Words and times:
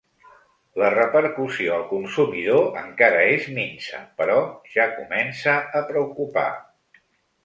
La 0.83 0.87
repercussió 0.93 1.73
al 1.75 1.83
consumidor 1.89 2.65
encara 2.83 3.19
és 3.33 3.45
minsa, 3.57 3.99
però 4.23 4.39
ja 4.77 4.87
comença 4.95 5.55
a 5.81 5.83
preocupar. 5.91 6.47